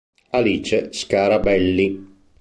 Alice 0.33 0.89
Scarabelli 0.97 1.93